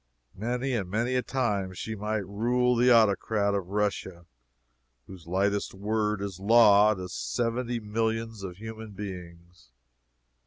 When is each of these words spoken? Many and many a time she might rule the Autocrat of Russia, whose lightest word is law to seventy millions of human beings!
Many 0.33 0.73
and 0.73 0.89
many 0.89 1.13
a 1.13 1.21
time 1.21 1.73
she 1.75 1.93
might 1.95 2.25
rule 2.25 2.75
the 2.75 2.89
Autocrat 2.91 3.53
of 3.53 3.67
Russia, 3.67 4.25
whose 5.05 5.27
lightest 5.27 5.75
word 5.75 6.23
is 6.23 6.39
law 6.39 6.95
to 6.95 7.07
seventy 7.07 7.79
millions 7.79 8.41
of 8.41 8.57
human 8.57 8.93
beings! 8.93 9.69